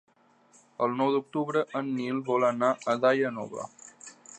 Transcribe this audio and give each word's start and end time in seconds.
El 0.85 0.95
nou 1.01 1.11
d'octubre 1.17 1.63
en 1.81 1.93
Nil 2.01 2.25
vol 2.31 2.49
anar 2.51 2.75
a 2.95 3.01
Daia 3.05 3.37
Nova. 3.41 3.73